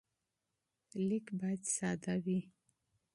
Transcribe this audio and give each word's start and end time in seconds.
لیک 1.07 1.25
باید 1.39 1.61
ساده 1.75 2.15
وي. 2.23 2.39